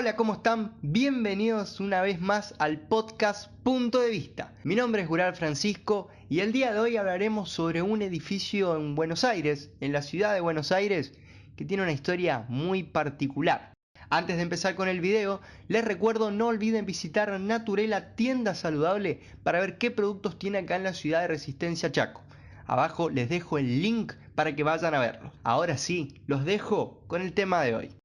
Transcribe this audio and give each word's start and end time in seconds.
Hola, 0.00 0.14
¿cómo 0.14 0.34
están? 0.34 0.76
Bienvenidos 0.80 1.80
una 1.80 2.00
vez 2.02 2.20
más 2.20 2.54
al 2.60 2.78
podcast 2.78 3.50
Punto 3.64 3.98
de 3.98 4.10
Vista. 4.10 4.54
Mi 4.62 4.76
nombre 4.76 5.02
es 5.02 5.08
Gural 5.08 5.34
Francisco 5.34 6.06
y 6.28 6.38
el 6.38 6.52
día 6.52 6.72
de 6.72 6.78
hoy 6.78 6.96
hablaremos 6.96 7.50
sobre 7.50 7.82
un 7.82 8.00
edificio 8.00 8.76
en 8.76 8.94
Buenos 8.94 9.24
Aires, 9.24 9.72
en 9.80 9.92
la 9.92 10.02
ciudad 10.02 10.34
de 10.34 10.40
Buenos 10.40 10.70
Aires, 10.70 11.14
que 11.56 11.64
tiene 11.64 11.82
una 11.82 11.90
historia 11.90 12.46
muy 12.48 12.84
particular. 12.84 13.72
Antes 14.08 14.36
de 14.36 14.42
empezar 14.42 14.76
con 14.76 14.86
el 14.86 15.00
video, 15.00 15.40
les 15.66 15.84
recuerdo 15.84 16.30
no 16.30 16.46
olviden 16.46 16.86
visitar 16.86 17.40
Naturela 17.40 18.14
Tienda 18.14 18.54
Saludable 18.54 19.18
para 19.42 19.58
ver 19.58 19.78
qué 19.78 19.90
productos 19.90 20.38
tiene 20.38 20.58
acá 20.58 20.76
en 20.76 20.84
la 20.84 20.94
ciudad 20.94 21.22
de 21.22 21.26
Resistencia 21.26 21.90
Chaco. 21.90 22.22
Abajo 22.66 23.10
les 23.10 23.28
dejo 23.28 23.58
el 23.58 23.82
link 23.82 24.12
para 24.36 24.54
que 24.54 24.62
vayan 24.62 24.94
a 24.94 25.00
verlo. 25.00 25.32
Ahora 25.42 25.76
sí, 25.76 26.22
los 26.28 26.44
dejo 26.44 27.02
con 27.08 27.20
el 27.20 27.32
tema 27.32 27.62
de 27.62 27.74
hoy. 27.74 27.97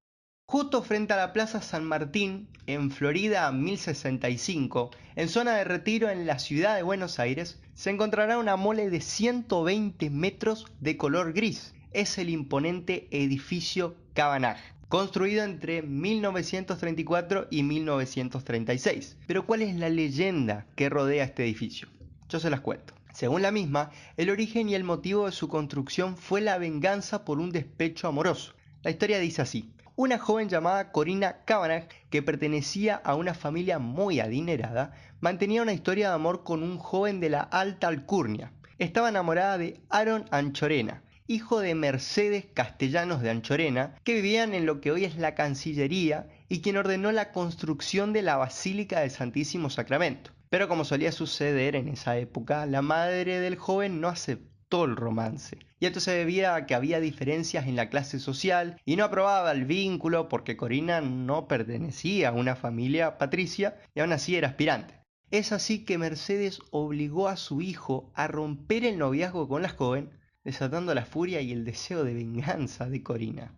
Justo 0.54 0.84
frente 0.84 1.14
a 1.14 1.18
la 1.18 1.34
Plaza 1.34 1.64
San 1.64 1.84
Martín, 1.84 2.48
en 2.68 2.92
Florida 2.92 3.52
1065, 3.52 4.92
en 5.16 5.28
zona 5.28 5.56
de 5.56 5.64
retiro 5.64 6.12
en 6.12 6.28
la 6.28 6.38
ciudad 6.38 6.76
de 6.76 6.84
Buenos 6.84 7.18
Aires, 7.18 7.60
se 7.74 7.90
encontrará 7.90 8.38
una 8.38 8.56
mole 8.56 8.92
de 8.92 9.02
120 9.02 10.12
metros 10.12 10.68
de 10.80 10.96
color 10.96 11.34
gris. 11.34 11.74
Es 11.92 12.20
el 12.20 12.30
imponente 12.30 13.08
edificio 13.10 13.96
Cabanag, 14.14 14.58
construido 14.90 15.44
entre 15.44 15.82
1934 15.82 17.48
y 17.50 17.64
1936. 17.64 19.18
Pero 19.26 19.48
¿cuál 19.48 19.64
es 19.64 19.76
la 19.76 19.90
leyenda 19.90 20.68
que 20.76 20.88
rodea 20.88 21.24
este 21.24 21.46
edificio? 21.46 21.88
Yo 22.30 22.40
se 22.40 22.52
las 22.52 22.62
cuento. 22.62 22.94
Según 23.12 23.42
la 23.42 23.50
misma, 23.50 23.90
el 24.18 24.30
origen 24.30 24.70
y 24.70 24.76
el 24.76 24.84
motivo 24.84 25.26
de 25.26 25.32
su 25.32 25.48
construcción 25.48 26.16
fue 26.16 26.42
la 26.42 26.60
venganza 26.60 27.26
por 27.26 27.40
un 27.40 27.50
despecho 27.50 28.08
amoroso. 28.08 28.54
La 28.84 28.92
historia 28.92 29.18
dice 29.18 29.42
así 29.42 29.74
una 29.96 30.18
joven 30.18 30.50
llamada 30.50 30.92
Corina 30.92 31.44
Cavanagh, 31.46 31.88
que 32.10 32.24
pertenecía 32.24 32.96
a 32.96 33.16
una 33.16 33.36
familia 33.36 33.78
muy 33.78 34.20
adinerada, 34.20 34.94
mantenía 35.22 35.62
una 35.62 35.74
historia 35.74 36.10
de 36.10 36.16
amor 36.16 36.44
con 36.44 36.64
un 36.64 36.80
joven 36.80 37.20
de 37.20 37.30
la 37.30 37.42
alta 37.42 37.90
alcurnia. 37.90 38.52
Estaba 38.80 39.10
enamorada 39.10 39.60
de 39.60 39.82
Aaron 39.90 40.26
Anchorena, 40.32 41.04
hijo 41.28 41.60
de 41.60 41.76
Mercedes 41.76 42.46
Castellanos 42.54 43.22
de 43.22 43.30
Anchorena, 43.30 43.96
que 44.04 44.16
vivían 44.16 44.56
en 44.56 44.66
lo 44.66 44.82
que 44.82 44.92
hoy 44.92 45.06
es 45.06 45.18
la 45.18 45.36
Cancillería 45.36 46.28
y 46.50 46.62
quien 46.62 46.78
ordenó 46.78 47.12
la 47.12 47.32
construcción 47.32 48.14
de 48.14 48.24
la 48.24 48.38
Basílica 48.38 49.02
del 49.02 49.12
Santísimo 49.12 49.70
Sacramento. 49.70 50.32
Pero 50.50 50.68
como 50.68 50.86
solía 50.86 51.12
suceder 51.12 51.76
en 51.76 51.88
esa 51.88 52.18
época, 52.18 52.66
la 52.66 52.82
madre 52.82 53.40
del 53.40 53.58
joven 53.58 54.02
no 54.02 54.08
aceptó 54.08 54.53
el 54.82 54.96
romance. 54.96 55.60
Y 55.80 55.86
esto 55.86 56.00
se 56.00 56.12
debía 56.12 56.56
a 56.56 56.66
que 56.66 56.74
había 56.74 57.00
diferencias 57.00 57.68
en 57.68 57.76
la 57.76 57.90
clase 57.90 58.20
social 58.20 58.82
y 58.86 58.96
no 58.96 59.04
aprobaba 59.04 59.52
el 59.52 59.66
vínculo 59.66 60.30
porque 60.30 60.58
Corina 60.58 61.02
no 61.02 61.48
pertenecía 61.48 62.30
a 62.30 62.32
una 62.34 62.56
familia 62.56 63.18
patricia 63.18 63.78
y 63.94 64.00
aún 64.00 64.12
así 64.12 64.36
era 64.36 64.50
aspirante. 64.50 64.96
Es 65.30 65.52
así 65.52 65.86
que 65.86 65.98
Mercedes 65.98 66.60
obligó 66.72 67.28
a 67.28 67.38
su 67.38 67.62
hijo 67.62 68.12
a 68.16 68.28
romper 68.28 68.86
el 68.86 68.98
noviazgo 68.98 69.48
con 69.48 69.62
la 69.62 69.70
joven, 69.70 70.12
desatando 70.44 70.94
la 70.94 71.06
furia 71.06 71.42
y 71.42 71.52
el 71.52 71.66
deseo 71.66 72.04
de 72.04 72.14
venganza 72.14 72.90
de 72.90 73.04
Corina. 73.04 73.56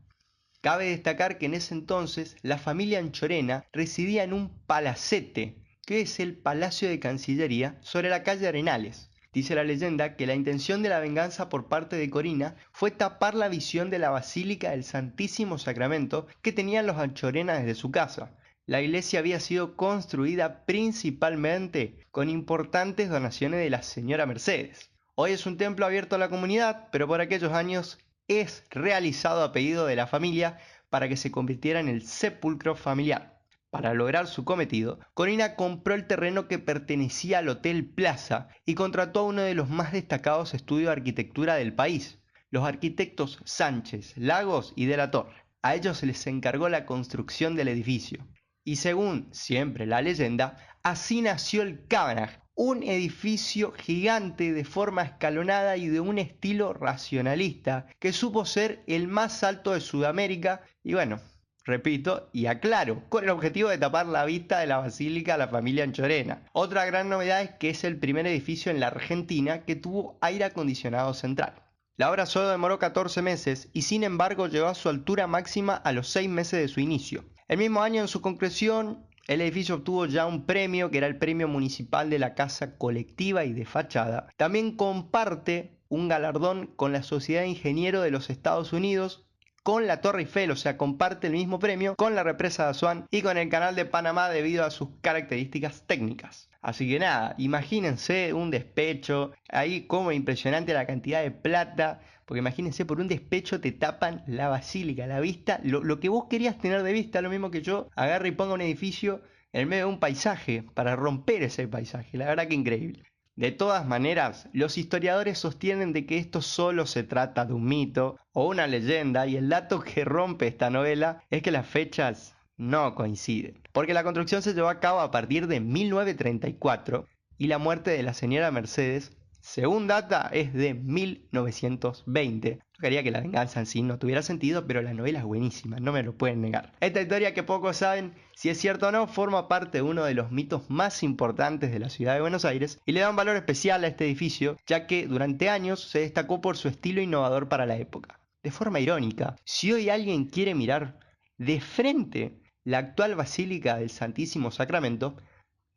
Cabe 0.62 0.86
destacar 0.86 1.38
que 1.38 1.46
en 1.46 1.54
ese 1.54 1.74
entonces 1.74 2.38
la 2.42 2.58
familia 2.58 3.00
Anchorena 3.00 3.66
residía 3.72 4.24
en 4.24 4.34
un 4.34 4.50
palacete, 4.66 5.62
que 5.86 6.02
es 6.02 6.20
el 6.20 6.36
Palacio 6.38 6.90
de 6.90 7.00
Cancillería, 7.00 7.78
sobre 7.82 8.10
la 8.10 8.24
calle 8.24 8.48
Arenales. 8.48 9.12
Dice 9.36 9.54
la 9.54 9.66
leyenda 9.66 10.16
que 10.16 10.28
la 10.28 10.34
intención 10.34 10.82
de 10.82 10.88
la 10.88 11.02
venganza 11.02 11.50
por 11.50 11.68
parte 11.68 11.98
de 11.98 12.10
Corina 12.10 12.56
fue 12.72 12.90
tapar 12.90 13.36
la 13.36 13.50
visión 13.50 13.90
de 13.90 14.00
la 14.00 14.10
Basílica 14.10 14.72
del 14.72 14.86
Santísimo 14.86 15.58
Sacramento 15.58 16.28
que 16.42 16.54
tenían 16.54 16.88
los 16.88 16.96
anchorenas 16.96 17.60
desde 17.60 17.76
su 17.76 17.92
casa. 17.92 18.32
La 18.66 18.82
iglesia 18.82 19.20
había 19.20 19.42
sido 19.42 19.76
construida 19.76 20.64
principalmente 20.66 22.00
con 22.12 22.30
importantes 22.30 23.10
donaciones 23.10 23.60
de 23.60 23.70
la 23.70 23.84
señora 23.84 24.26
Mercedes. 24.26 24.90
Hoy 25.16 25.34
es 25.34 25.46
un 25.46 25.58
templo 25.58 25.86
abierto 25.86 26.16
a 26.16 26.20
la 26.20 26.30
comunidad, 26.30 26.88
pero 26.94 27.06
por 27.06 27.20
aquellos 27.20 27.52
años 27.52 28.00
es 28.30 28.64
realizado 28.70 29.44
a 29.44 29.52
pedido 29.52 29.86
de 29.86 29.98
la 29.98 30.08
familia 30.08 30.60
para 30.90 31.10
que 31.10 31.18
se 31.18 31.30
convirtiera 31.30 31.82
en 31.82 31.90
el 31.90 32.04
sepulcro 32.08 32.74
familiar. 32.74 33.35
Para 33.76 33.94
lograr 33.94 34.28
su 34.28 34.46
cometido, 34.46 35.02
Corina 35.14 35.58
compró 35.58 35.96
el 35.96 36.08
terreno 36.08 36.48
que 36.48 36.60
pertenecía 36.60 37.40
al 37.40 37.50
Hotel 37.50 37.86
Plaza 37.86 38.48
y 38.66 38.74
contrató 38.74 39.20
a 39.20 39.24
uno 39.24 39.42
de 39.42 39.54
los 39.54 39.70
más 39.70 39.92
destacados 39.92 40.54
estudios 40.54 40.88
de 40.88 40.94
arquitectura 40.94 41.56
del 41.56 41.76
país, 41.76 42.22
los 42.52 42.64
arquitectos 42.64 43.42
Sánchez, 43.44 44.14
Lagos 44.16 44.72
y 44.78 44.86
de 44.86 44.96
la 44.96 45.12
Torre. 45.12 45.36
A 45.62 45.76
ellos 45.76 45.98
se 45.98 46.06
les 46.06 46.26
encargó 46.26 46.70
la 46.70 46.86
construcción 46.86 47.58
del 47.58 47.68
edificio. 47.68 48.26
Y 48.64 48.78
según 48.78 49.28
siempre 49.34 49.86
la 49.86 50.02
leyenda, 50.02 50.56
así 50.82 51.22
nació 51.22 51.62
el 51.62 51.86
Cabanag, 51.86 52.44
un 52.56 52.82
edificio 52.82 53.74
gigante 53.74 54.54
de 54.54 54.64
forma 54.64 55.04
escalonada 55.04 55.76
y 55.76 55.90
de 55.90 56.00
un 56.00 56.18
estilo 56.18 56.72
racionalista, 56.72 57.88
que 58.00 58.14
supo 58.14 58.46
ser 58.46 58.86
el 58.88 59.10
más 59.10 59.44
alto 59.44 59.74
de 59.74 59.82
Sudamérica 59.82 60.62
y 60.82 60.94
bueno, 60.94 61.20
repito, 61.66 62.30
y 62.32 62.46
aclaro, 62.46 63.04
con 63.10 63.24
el 63.24 63.32
objetivo 63.32 63.70
de 63.70 63.78
tapar 63.78 64.06
la 64.06 64.24
vista 64.26 64.60
de 64.60 64.68
la 64.68 64.78
basílica 64.78 65.34
a 65.34 65.38
la 65.38 65.48
familia 65.48 65.84
Anchorena. 65.84 66.44
Otra 66.54 66.86
gran 66.86 67.10
novedad 67.10 67.42
es 67.42 67.50
que 67.60 67.72
es 67.72 67.84
el 67.84 67.98
primer 67.98 68.28
edificio 68.28 68.72
en 68.72 68.80
la 68.80 68.88
Argentina 68.88 69.66
que 69.66 69.76
tuvo 69.76 70.18
aire 70.22 70.46
acondicionado 70.46 71.14
central. 71.14 71.64
La 71.98 72.12
obra 72.12 72.26
solo 72.26 72.50
demoró 72.50 72.78
14 72.78 73.22
meses 73.22 73.70
y 73.74 73.84
sin 73.84 74.04
embargo 74.04 74.48
llegó 74.48 74.68
a 74.68 74.76
su 74.76 74.90
altura 74.90 75.28
máxima 75.28 75.76
a 75.76 75.92
los 75.92 76.10
6 76.10 76.30
meses 76.30 76.60
de 76.60 76.68
su 76.68 76.82
inicio. 76.82 77.24
El 77.48 77.58
mismo 77.58 77.82
año 77.82 78.02
en 78.02 78.08
su 78.08 78.22
concreción, 78.22 79.08
el 79.28 79.42
edificio 79.42 79.76
obtuvo 79.76 80.06
ya 80.06 80.26
un 80.26 80.46
premio 80.46 80.92
que 80.92 80.98
era 81.00 81.08
el 81.08 81.18
premio 81.18 81.48
municipal 81.48 82.10
de 82.10 82.20
la 82.20 82.36
casa 82.36 82.78
colectiva 82.78 83.46
y 83.46 83.54
de 83.54 83.66
fachada. 83.66 84.28
También 84.38 84.76
comparte 84.76 85.80
un 85.88 86.10
galardón 86.10 86.68
con 86.76 86.92
la 86.92 87.02
Sociedad 87.02 87.42
de 87.42 87.48
Ingenieros 87.48 88.04
de 88.04 88.12
los 88.12 88.30
Estados 88.30 88.74
Unidos 88.74 89.26
con 89.66 89.88
la 89.88 90.00
Torre 90.00 90.20
Eiffel, 90.22 90.52
o 90.52 90.56
sea, 90.56 90.78
comparte 90.78 91.26
el 91.26 91.34
mismo 91.34 91.58
premio 91.58 91.96
con 91.96 92.14
la 92.14 92.22
represa 92.22 92.66
de 92.66 92.70
Asuán 92.70 93.08
y 93.10 93.24
con 93.24 93.36
el 93.36 93.50
canal 93.50 93.76
de 93.76 93.86
Panamá 93.86 94.30
debido 94.30 94.64
a 94.64 94.70
sus 94.70 94.90
características 95.02 95.88
técnicas. 95.88 96.52
Así 96.62 96.88
que 96.88 97.00
nada, 97.00 97.34
imagínense 97.40 98.32
un 98.34 98.52
despecho, 98.52 99.32
ahí 99.50 99.88
como 99.88 100.12
impresionante 100.12 100.72
la 100.72 100.86
cantidad 100.86 101.24
de 101.24 101.32
plata, 101.32 102.00
porque 102.26 102.42
imagínense, 102.42 102.86
por 102.86 103.02
un 103.02 103.08
despecho 103.08 103.60
te 103.60 103.72
tapan 103.72 104.24
la 104.28 104.50
basílica, 104.50 105.08
la 105.08 105.20
vista, 105.20 105.60
lo, 105.64 105.84
lo 105.84 106.00
que 106.00 106.10
vos 106.10 106.26
querías 106.30 106.60
tener 106.60 106.84
de 106.84 106.94
vista, 106.94 107.24
lo 107.24 107.32
mismo 107.32 107.50
que 107.50 107.64
yo, 107.64 107.90
agarre 107.96 108.28
y 108.28 108.34
ponga 108.34 108.54
un 108.54 108.62
edificio 108.62 109.24
en 109.52 109.68
medio 109.68 109.88
de 109.88 109.94
un 109.94 110.00
paisaje 110.00 110.64
para 110.76 110.96
romper 110.96 111.42
ese 111.42 111.68
paisaje, 111.68 112.20
la 112.20 112.28
verdad 112.28 112.48
que 112.48 112.54
increíble. 112.54 113.04
De 113.36 113.52
todas 113.52 113.86
maneras, 113.86 114.48
los 114.54 114.78
historiadores 114.78 115.38
sostienen 115.38 115.92
de 115.92 116.06
que 116.06 116.18
esto 116.18 116.42
solo 116.42 116.86
se 116.86 117.04
trata 117.04 117.46
de 117.46 117.54
un 117.54 117.66
mito 117.66 118.18
o 118.32 118.48
una 118.48 118.66
leyenda 118.66 119.28
y 119.28 119.36
el 119.36 119.50
dato 119.50 119.82
que 119.82 120.06
rompe 120.06 120.48
esta 120.48 120.70
novela 120.70 121.22
es 121.30 121.42
que 121.42 121.52
las 121.52 121.68
fechas 121.68 122.38
no 122.56 122.96
coinciden, 122.96 123.62
porque 123.74 123.94
la 123.94 124.04
construcción 124.04 124.42
se 124.42 124.54
llevó 124.54 124.70
a 124.70 124.80
cabo 124.80 125.02
a 125.02 125.12
partir 125.12 125.48
de 125.48 125.60
1934 125.60 127.08
y 127.38 127.48
la 127.48 127.58
muerte 127.58 127.92
de 127.92 128.04
la 128.04 128.14
señora 128.14 128.52
Mercedes 128.52 129.12
según 129.46 129.86
data 129.86 130.28
es 130.34 130.54
de 130.54 130.74
1920. 130.74 132.60
quería 132.82 133.04
que 133.04 133.12
la 133.12 133.22
venganza 133.22 133.60
en 133.60 133.68
sí 133.68 133.84
no 133.84 134.00
tuviera 134.00 134.24
sentido, 134.24 134.66
pero 134.66 134.82
la 134.82 134.96
novela 134.96 135.20
es 135.20 135.26
buenísima, 135.26 135.80
no 135.80 135.92
me 135.92 136.02
lo 136.02 136.18
pueden 136.18 136.42
negar. 136.42 136.72
Esta 136.80 137.00
historia 137.00 137.36
que 137.36 137.44
pocos 137.44 137.78
saben 137.78 138.16
si 138.34 138.50
es 138.50 138.58
cierto 138.58 138.88
o 138.88 138.92
no, 138.92 139.06
forma 139.08 139.48
parte 139.48 139.78
de 139.78 139.82
uno 139.84 140.04
de 140.04 140.16
los 140.16 140.32
mitos 140.32 140.68
más 140.72 141.04
importantes 141.04 141.72
de 141.72 141.78
la 141.78 141.92
ciudad 141.92 142.16
de 142.16 142.22
Buenos 142.22 142.44
Aires 142.44 142.80
y 142.88 142.94
le 142.94 143.02
da 143.02 143.10
un 143.12 143.16
valor 143.16 143.36
especial 143.36 143.84
a 143.84 143.88
este 143.88 144.06
edificio, 144.06 144.58
ya 144.66 144.88
que 144.88 145.06
durante 145.06 145.48
años 145.48 145.80
se 145.92 146.00
destacó 146.00 146.42
por 146.42 146.58
su 146.58 146.68
estilo 146.68 147.00
innovador 147.00 147.48
para 147.48 147.68
la 147.68 147.78
época. 147.78 148.20
De 148.42 148.50
forma 148.50 148.80
irónica, 148.80 149.36
si 149.46 149.72
hoy 149.72 149.92
alguien 149.92 150.26
quiere 150.26 150.56
mirar 150.56 150.98
de 151.38 151.62
frente 151.62 152.42
la 152.64 152.80
actual 152.80 153.14
Basílica 153.14 153.78
del 153.78 153.92
Santísimo 153.92 154.50
Sacramento, 154.50 155.18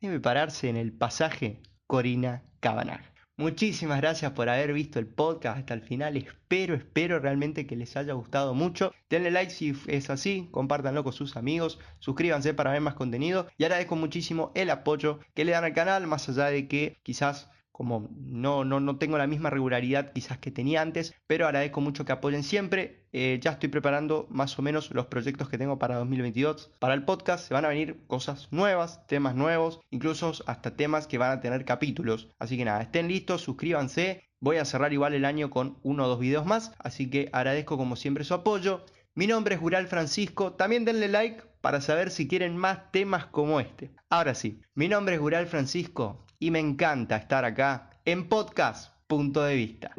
debe 0.01 0.19
pararse 0.19 0.69
en 0.69 0.75
el 0.75 0.91
pasaje 0.91 1.61
Corina 1.85 2.43
Cabanag. 2.61 3.18
Muchísimas 3.39 4.01
gracias 4.01 4.33
por 4.33 4.49
haber 4.49 4.73
visto 4.73 4.99
el 4.99 5.07
podcast 5.07 5.59
hasta 5.59 5.73
el 5.73 5.81
final. 5.81 6.17
Espero, 6.17 6.75
espero 6.75 7.19
realmente 7.19 7.65
que 7.65 7.77
les 7.77 7.95
haya 7.95 8.11
gustado 8.11 8.53
mucho. 8.53 8.91
Denle 9.09 9.31
like 9.31 9.49
si 9.49 9.73
es 9.87 10.09
así, 10.09 10.49
compártanlo 10.51 11.05
con 11.05 11.13
sus 11.13 11.37
amigos, 11.37 11.79
suscríbanse 11.99 12.53
para 12.53 12.73
ver 12.73 12.81
más 12.81 12.95
contenido 12.95 13.47
y 13.57 13.63
agradezco 13.63 13.95
muchísimo 13.95 14.51
el 14.55 14.69
apoyo 14.69 15.21
que 15.35 15.45
le 15.45 15.53
dan 15.53 15.63
al 15.63 15.73
canal, 15.73 16.05
más 16.05 16.27
allá 16.27 16.47
de 16.47 16.67
que 16.67 16.99
quizás 17.01 17.49
como 17.79 18.09
no, 18.19 18.65
no, 18.65 18.81
no 18.81 18.97
tengo 18.97 19.17
la 19.17 19.25
misma 19.25 19.49
regularidad 19.49 20.11
quizás 20.11 20.37
que 20.37 20.51
tenía 20.51 20.81
antes, 20.81 21.15
pero 21.27 21.45
agradezco 21.45 21.79
mucho 21.79 22.03
que 22.03 22.11
apoyen 22.11 22.43
siempre. 22.43 23.05
Eh, 23.13 23.39
ya 23.41 23.51
estoy 23.51 23.69
preparando 23.69 24.27
más 24.29 24.59
o 24.59 24.61
menos 24.61 24.91
los 24.91 25.05
proyectos 25.05 25.47
que 25.47 25.57
tengo 25.57 25.79
para 25.79 25.95
2022. 25.95 26.73
Para 26.77 26.93
el 26.93 27.05
podcast 27.05 27.47
se 27.47 27.53
van 27.53 27.63
a 27.63 27.69
venir 27.69 28.01
cosas 28.07 28.49
nuevas, 28.51 29.07
temas 29.07 29.33
nuevos, 29.33 29.79
incluso 29.91 30.33
hasta 30.45 30.75
temas 30.75 31.07
que 31.07 31.19
van 31.19 31.31
a 31.31 31.39
tener 31.39 31.63
capítulos. 31.63 32.27
Así 32.37 32.57
que 32.57 32.65
nada, 32.65 32.81
estén 32.81 33.07
listos, 33.07 33.43
suscríbanse. 33.43 34.25
Voy 34.41 34.57
a 34.57 34.65
cerrar 34.65 34.91
igual 34.91 35.13
el 35.13 35.23
año 35.23 35.49
con 35.49 35.77
uno 35.81 36.03
o 36.03 36.09
dos 36.09 36.19
videos 36.19 36.45
más, 36.45 36.73
así 36.79 37.09
que 37.09 37.29
agradezco 37.31 37.77
como 37.77 37.95
siempre 37.95 38.25
su 38.25 38.33
apoyo. 38.33 38.85
Mi 39.15 39.25
nombre 39.25 39.55
es 39.55 39.61
Gural 39.61 39.87
Francisco, 39.87 40.51
también 40.51 40.83
denle 40.83 41.07
like 41.07 41.43
para 41.61 41.79
saber 41.79 42.11
si 42.11 42.27
quieren 42.27 42.57
más 42.57 42.91
temas 42.91 43.27
como 43.27 43.61
este. 43.61 43.91
Ahora 44.09 44.35
sí, 44.35 44.59
mi 44.75 44.89
nombre 44.89 45.15
es 45.15 45.21
Gural 45.21 45.47
Francisco 45.47 46.25
y 46.39 46.51
me 46.51 46.59
encanta 46.59 47.17
estar 47.17 47.43
acá 47.45 47.89
en 48.05 48.27
Podcast 48.27 48.93
Punto 49.07 49.43
de 49.43 49.55
Vista. 49.55 49.91